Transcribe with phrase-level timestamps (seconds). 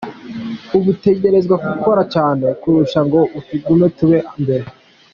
[0.75, 4.65] Ubu dutegerezwa gukora cane kurusha ngo tugume turi aba mbere.